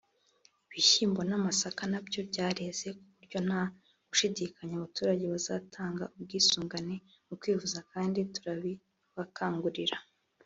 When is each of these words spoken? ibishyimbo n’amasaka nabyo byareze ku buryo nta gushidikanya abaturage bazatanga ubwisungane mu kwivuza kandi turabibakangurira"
ibishyimbo 0.67 1.21
n’amasaka 1.29 1.81
nabyo 1.91 2.19
byareze 2.29 2.87
ku 2.97 3.03
buryo 3.15 3.39
nta 3.47 3.61
gushidikanya 4.09 4.73
abaturage 4.75 5.25
bazatanga 5.33 6.03
ubwisungane 6.15 6.95
mu 7.27 7.35
kwivuza 7.41 7.79
kandi 7.91 8.19
turabibakangurira" 8.33 9.97